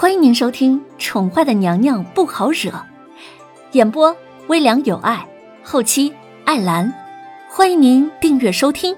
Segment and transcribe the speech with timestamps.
[0.00, 2.70] 欢迎您收听《宠坏的娘娘不好惹》，
[3.72, 5.28] 演播微凉有爱，
[5.64, 6.14] 后期
[6.44, 6.94] 艾兰。
[7.50, 8.96] 欢迎您订阅收听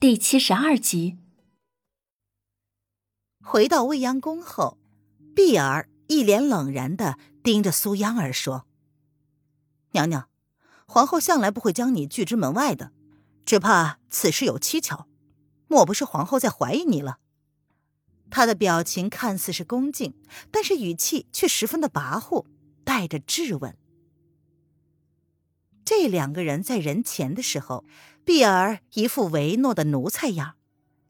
[0.00, 1.18] 第七十二集。
[3.44, 4.78] 回到未央宫后，
[5.36, 8.64] 碧儿一脸冷然的盯着苏央儿说
[9.92, 10.30] ：“娘娘，
[10.86, 12.92] 皇后向来不会将你拒之门外的，
[13.44, 15.06] 只怕此事有蹊跷，
[15.68, 17.18] 莫不是皇后在怀疑你了？”
[18.34, 20.14] 他的表情看似是恭敬，
[20.50, 22.46] 但是语气却十分的跋扈，
[22.82, 23.76] 带着质问。
[25.84, 27.84] 这两个人在人前的时候，
[28.24, 30.54] 碧儿一副唯诺的奴才样，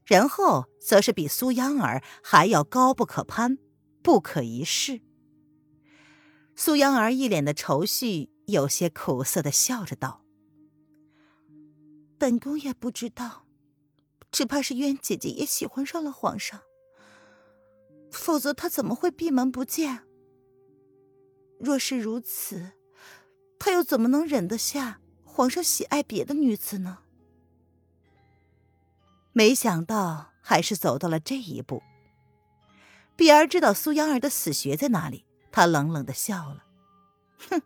[0.05, 3.57] 人后则是比苏央儿还要高不可攀，
[4.01, 4.99] 不可一世。
[6.57, 10.25] 苏央儿一脸的愁绪，有些苦涩的笑着道
[12.19, 13.45] ：“本宫也不知道，
[14.29, 16.59] 只怕是渊姐姐也喜欢上了皇上。”
[18.13, 20.03] 否则他怎么会闭门不见？
[21.59, 22.71] 若是如此，
[23.59, 26.99] 他又怎么能忍得下皇上喜爱别的女子呢？
[29.33, 31.81] 没想到还是走到了这一步。
[33.15, 36.65] 碧儿知道苏央儿的死穴在哪里，她冷冷的笑了
[37.49, 37.61] ：“哼，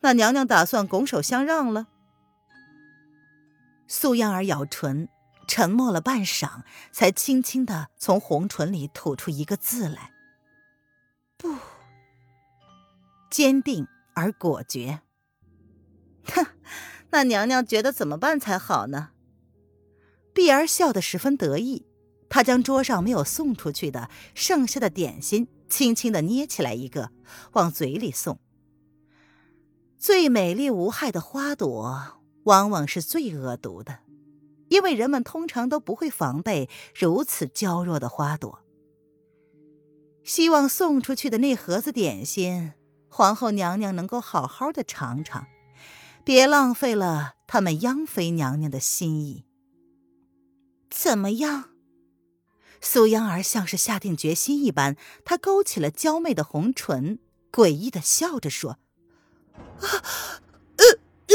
[0.00, 1.88] 那娘娘打算拱手相让了？”
[3.86, 5.08] 苏央儿咬唇。
[5.54, 10.10] 沉默了半晌，才轻轻的从红唇里吐出一个字来
[11.38, 11.56] ：“不。”
[13.30, 15.02] 坚定而果决。
[16.24, 16.44] 哼，
[17.10, 19.10] 那娘娘觉得怎么办才好呢？
[20.32, 21.86] 碧儿笑得十分得意，
[22.28, 27.12] 她将桌上没有送出去的剩下的点心轻轻的捏起来一个，
[27.52, 28.40] 往嘴里送。
[29.96, 34.00] 最美丽无害的花朵，往往是最恶毒的。
[34.68, 38.60] 因为人们通常都不会防备如此娇弱的花朵。
[40.22, 42.72] 希望送出去的那盒子点心，
[43.08, 45.46] 皇后娘娘能够好好的尝尝，
[46.24, 49.44] 别浪费了他们央妃娘娘的心意。
[50.88, 51.70] 怎么样？
[52.80, 57.18] 苏央儿像是下定决心一般，她勾起了娇媚的红唇，
[57.52, 58.78] 诡异的笑着说
[59.80, 59.84] ：“啊，
[60.76, 60.84] 呃
[61.28, 61.34] 呃，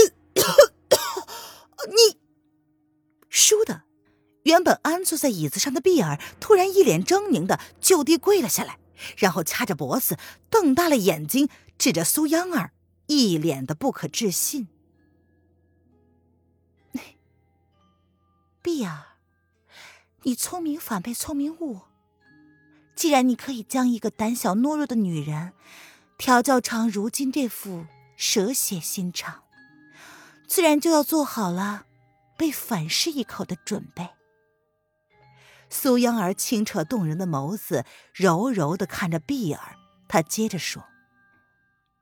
[1.90, 2.18] 你。”
[3.40, 3.84] 倏的，
[4.44, 8.78] 原本安坐在椅子上的碧儿突然一脸狰狞的就地跪了下来，
[9.16, 10.18] 然后掐着脖子，
[10.50, 11.48] 瞪大了眼睛，
[11.78, 12.74] 指着苏央儿，
[13.08, 14.68] 一脸的不可置信。
[18.62, 19.16] 碧儿，
[20.24, 21.80] 你聪明反被聪明误。
[22.94, 25.54] 既然你可以将一个胆小懦弱的女人
[26.18, 27.86] 调教成如今这副
[28.18, 29.44] 蛇蝎心肠，
[30.46, 31.86] 自然就要做好了。
[32.40, 34.12] 被反噬一口的准备。
[35.70, 37.84] 苏央儿清澈动人的眸子
[38.14, 39.76] 柔柔的看着碧儿，
[40.08, 40.86] 她接着说：“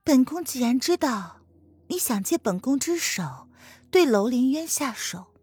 [0.05, 1.41] 本宫既然知道
[1.87, 3.49] 你想借本宫之手
[3.89, 5.33] 对楼凌渊下手，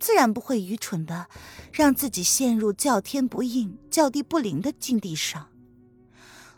[0.00, 1.28] 自然不会愚蠢的
[1.72, 5.48] 让自己陷入叫天不应、叫地不灵的境地上。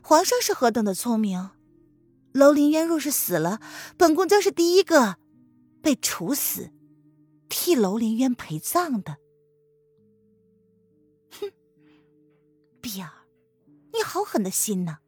[0.01, 1.51] 皇上是何等的聪明，
[2.33, 3.61] 楼凌渊若是死了，
[3.99, 5.19] 本宫将是第一个
[5.83, 6.71] 被处死。”
[7.51, 9.19] 替楼凌渊陪葬的，
[11.33, 11.51] 哼，
[12.81, 13.11] 碧儿，
[13.93, 14.99] 你好狠的心呐！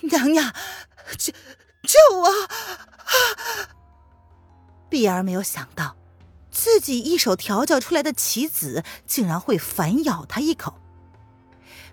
[0.00, 0.52] 娘娘，
[1.16, 2.28] 救救我！
[4.90, 5.96] 碧儿没有想到，
[6.50, 10.74] 自己一手调教出来的棋子竟然会反咬她一口。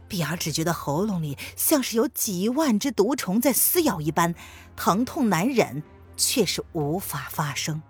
[0.07, 4.33] 碧儿只觉得喉咙里像是有几万只毒虫在撕咬一般，
[4.75, 5.83] 疼痛难忍。
[6.21, 7.81] 却是无法发声。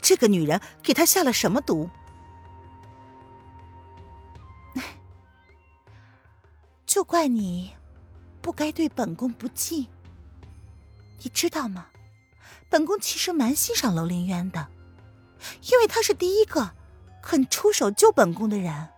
[0.00, 1.88] 这个女人给他下了什么毒？
[6.86, 7.74] 就怪你
[8.40, 9.86] 不该对本宫不敬。
[11.20, 11.86] 你知道吗？
[12.70, 14.68] 本宫其实蛮欣赏楼凌渊的，
[15.70, 16.74] 因为他是第一个
[17.22, 18.88] 肯出手救本宫的人。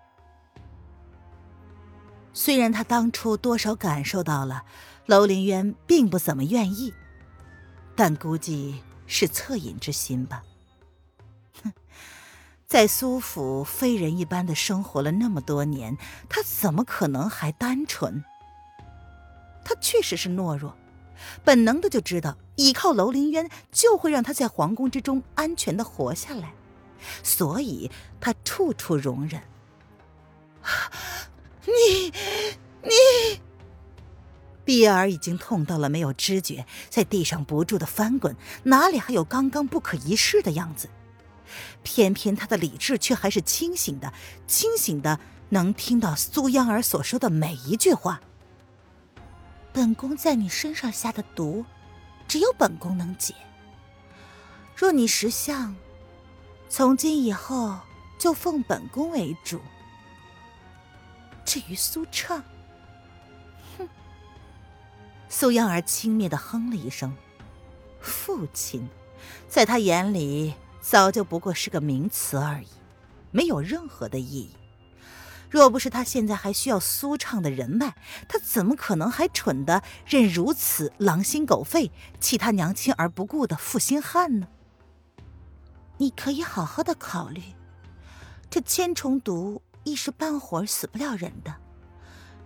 [2.32, 4.64] 虽然他当初多少感受到了
[5.06, 6.94] 楼凌渊并不怎么愿意。
[8.00, 10.42] 但估计是恻隐之心吧。
[11.62, 11.70] 哼，
[12.66, 18.24] 在苏府非人一般的生活了那么多年，他怎么可能还单纯？
[19.62, 20.74] 他确实是懦弱，
[21.44, 26.54] 本能的就知道依靠楼凌渊就会让他在皇宫之中安全的活下来，
[27.22, 29.42] 所以他处处容忍。
[31.66, 32.10] 你，
[32.82, 33.40] 你。
[34.70, 40.88] 碧儿已经痛到了没有知觉，在地上不住的翻滚，哪里还有刚刚不可一世的样子？
[41.82, 44.12] 偏偏他的理智却还是清醒的，
[44.46, 45.18] 清醒的
[45.48, 48.20] 能听到苏央儿所说的每一句话。
[49.72, 51.64] 本宫在你身上下的毒，
[52.28, 53.34] 只有本宫能解。
[54.76, 55.74] 若你识相，
[56.68, 57.76] 从今以后
[58.20, 59.60] 就奉本宫为主。
[61.44, 62.44] 至于苏畅，
[65.32, 67.16] 苏央儿轻蔑的哼了一声。
[68.00, 68.88] 父亲，
[69.48, 72.66] 在他眼里早就不过是个名词而已，
[73.30, 74.56] 没有任何的意义。
[75.48, 77.94] 若不是他现在还需要苏畅的人脉，
[78.28, 84.48] 他怎么可能还蠢的认如此狼心狗肺、弃他娘亲而不顾的负心汉呢？
[85.98, 87.42] 你可以好好的考虑，
[88.50, 91.54] 这千重毒一时半会儿死不了人的，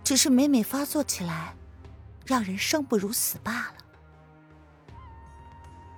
[0.03, 1.55] 只是每每发作起来，
[2.25, 3.75] 让人生不如死罢了。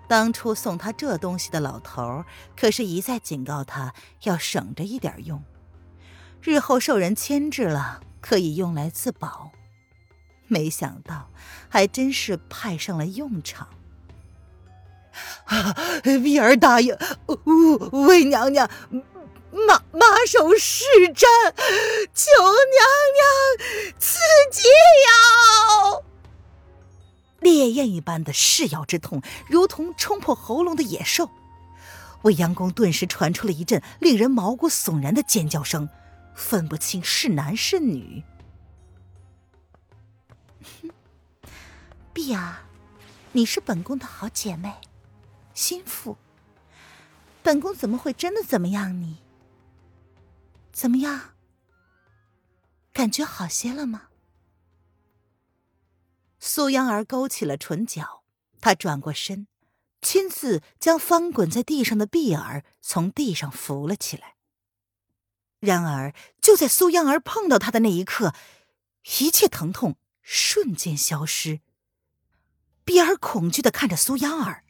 [0.07, 2.23] 当初送他这东西的老头
[2.55, 3.93] 可是一再警告他
[4.23, 5.43] 要省着一点用，
[6.41, 9.51] 日后受人牵制了可以用来自保。
[10.47, 11.29] 没想到
[11.67, 13.67] 还真是派上了用场。
[16.03, 16.97] 碧儿答应
[18.07, 18.69] 为娘娘
[19.51, 21.25] 马马首是瞻，
[22.13, 23.25] 求娘娘
[23.99, 24.19] 赐
[24.51, 24.69] 解
[25.07, 26.03] 药。
[27.39, 31.29] 烈焰一般的噬咬之痛，如同冲破喉咙的野兽。
[32.23, 35.87] 未央宫顿时传出了一阵令人毛骨悚然的尖叫声，
[36.35, 38.23] 分不清是男是女。
[40.81, 40.89] 哼，
[42.11, 42.55] 碧儿，
[43.31, 44.73] 你是本宫的好姐妹、
[45.53, 46.17] 心腹，
[47.43, 49.17] 本宫怎么会真的怎么样你？
[50.71, 51.21] 怎么样？
[52.91, 54.09] 感觉好些了吗？
[56.39, 58.23] 苏央儿勾起了唇角，
[58.61, 59.47] 她转过身，
[60.01, 64.35] 亲自将翻滚在地上的碧儿从地上扶了起来。
[65.59, 68.35] 然而，就在苏央儿碰到他的那一刻，
[69.19, 71.61] 一切疼痛瞬间消失。
[72.85, 74.63] 碧儿恐惧的看着苏央儿，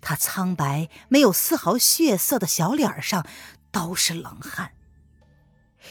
[0.00, 3.26] 她苍白、没有丝毫血色的小脸上
[3.72, 4.74] 都是冷汗，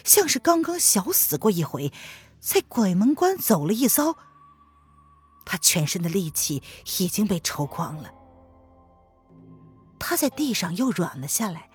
[0.06, 1.92] 像是刚刚小死过一回，
[2.40, 4.18] 在鬼门关走了一遭。
[5.46, 6.64] 他全身的力气
[7.00, 8.12] 已经被抽光了，
[10.00, 11.70] 他在地上又软了下来，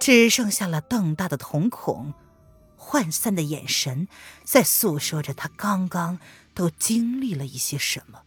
[0.00, 2.14] 只剩下了瞪大的瞳孔，
[2.78, 4.08] 涣散的眼神，
[4.44, 6.18] 在诉说着他刚刚
[6.54, 8.22] 都经历了一些什么。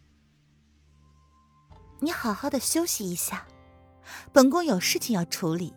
[1.99, 3.47] 你好好的休息一下，
[4.31, 5.73] 本宫有事情要处理，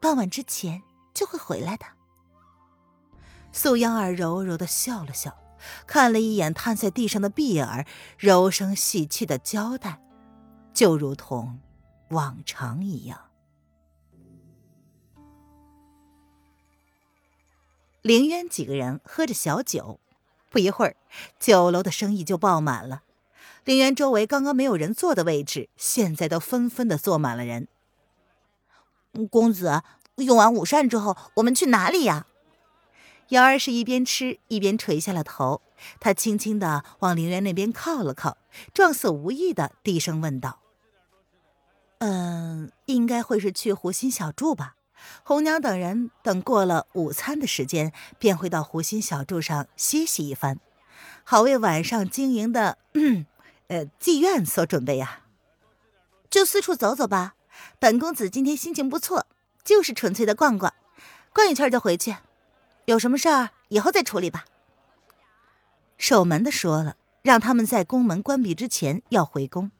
[0.00, 0.82] 傍晚之前
[1.14, 1.86] 就会回来的。
[3.50, 5.34] 素央儿柔柔的笑了笑。
[5.86, 7.86] 看了一眼瘫在地上的碧儿，
[8.18, 10.00] 柔声细气的交代，
[10.72, 11.60] 就如同
[12.10, 13.20] 往常一样。
[18.02, 20.00] 凌渊几个人喝着小酒，
[20.50, 20.96] 不一会儿，
[21.38, 23.02] 酒楼的生意就爆满了。
[23.64, 27.68] 凌渊周围刚刚没有人坐的位置，现在都纷纷的坐满了人。
[29.30, 29.82] 公子，
[30.16, 32.27] 用完午膳之后，我们去哪里呀？
[33.28, 35.60] 瑶儿是一边吃一边垂下了头，
[36.00, 38.38] 她轻轻的往陵园那边靠了靠，
[38.72, 40.60] 状似无意的低声问道
[42.00, 44.76] ：“嗯，应该会是去湖心小筑吧？
[45.22, 50.58] 红娘等人等过了午餐的时间，便会到湖心小筑上歇息一番，
[51.22, 52.78] 好为晚上经营的
[53.68, 55.20] 呃妓院所准备呀。
[56.30, 57.34] 就四处走走吧。
[57.78, 59.26] 本公子今天心情不错，
[59.62, 60.72] 就是纯粹的逛逛，
[61.34, 62.16] 逛一圈就回去。”
[62.88, 64.46] 有什么事儿，以后再处理吧。
[65.98, 69.70] 守门的说了，让他们在宫门关闭之前要回宫，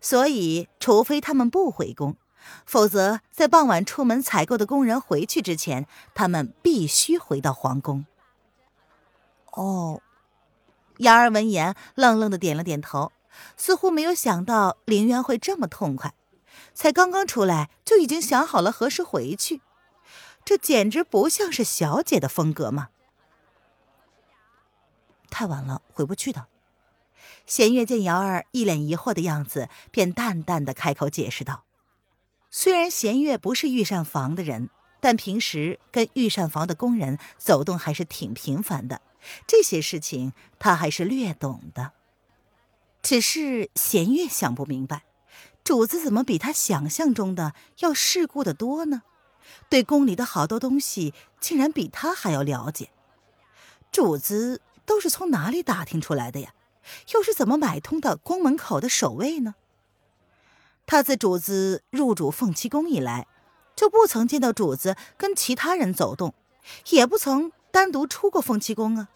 [0.00, 2.16] 所以除非他们不回宫，
[2.64, 8.06] 否则在傍晚出门采购的工人回去之前，他们必须回到皇宫。
[9.52, 10.00] 哦，
[10.96, 13.12] 瑶儿闻言愣愣的点了点头，
[13.58, 16.14] 似乎没有想到林渊会这么痛快，
[16.72, 19.60] 才刚刚出来就已经想好了何时回去。
[20.44, 22.88] 这简直不像是小姐的风格嘛！
[25.30, 26.48] 太晚了，回不去的。
[27.46, 31.64] 弦月见瑶儿一脸疑惑的样子，便淡淡的开口解释道
[32.50, 34.70] ：“虽然弦月不是御膳房的人，
[35.00, 39.00] 但平时跟御膳房的工人走动还是挺频繁的，
[39.46, 41.92] 这些事情他还是略懂的。
[43.02, 45.04] 只是弦月想不明白，
[45.64, 49.02] 主子怎么比他想象中的要世故的多呢？”
[49.68, 52.90] 对宫里的好多东西，竟然比他还要了解。
[53.92, 56.54] 主子都是从哪里打听出来的呀？
[57.12, 59.54] 又是怎么买通的宫门口的守卫呢？
[60.86, 63.28] 他自主子入主凤栖宫以来，
[63.76, 66.34] 就不曾见到主子跟其他人走动，
[66.90, 69.08] 也不曾单独出过凤栖宫啊。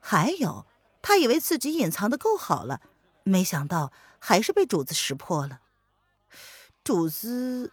[0.00, 0.66] 还有，
[1.00, 2.80] 他以为自己隐藏的够好了，
[3.22, 5.60] 没想到还是被主子识破了。
[6.82, 7.72] 主子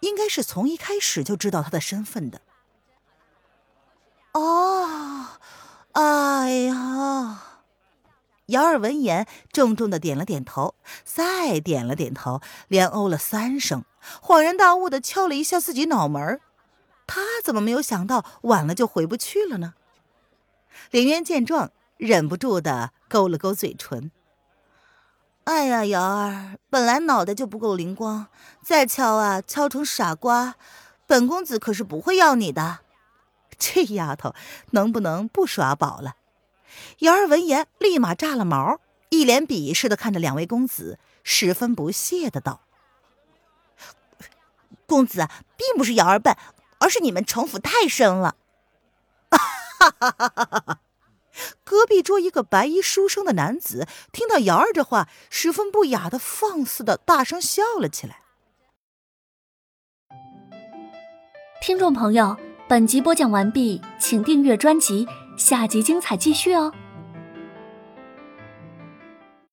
[0.00, 2.40] 应该是从一开始就知道他的身份的。
[4.32, 5.38] 哦，
[5.92, 7.46] 哎呀！
[8.46, 13.84] 瑶儿闻言，重重的点了点头，再点了点头，连哦了三声，
[14.20, 16.40] 恍然大悟的敲了一下自己脑门
[17.06, 19.74] 他怎么没有想到晚了就回不去了呢？
[20.90, 24.10] 凌渊见状，忍不住的勾了勾嘴唇。
[25.44, 28.28] 哎呀，瑶儿，本来脑袋就不够灵光，
[28.62, 30.54] 再敲啊，敲成傻瓜，
[31.06, 32.80] 本公子可是不会要你的。
[33.58, 34.34] 这丫头
[34.70, 36.16] 能不能不耍宝了？
[37.00, 38.78] 瑶儿闻言，立马炸了毛，
[39.08, 42.60] 一脸鄙视的看着两位公子，十分不屑的道
[44.86, 46.36] ：“公子并不是瑶儿笨，
[46.78, 48.36] 而是你们城府太深了。”
[49.30, 50.80] 哈哈哈哈哈！
[51.70, 58.22] 隔壁桌一个白衣书生的男子听到瑶儿这话，十分不雅的放肆的大声笑了起来。
[61.62, 62.36] 听众朋友，
[62.68, 66.72] 本集播讲完毕，请订阅专辑，下集精彩继续哦。